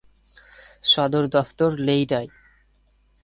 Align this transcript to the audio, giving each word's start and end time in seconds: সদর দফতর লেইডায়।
সদর 0.83 1.23
দফতর 1.27 1.71
লেইডায়। 1.79 2.29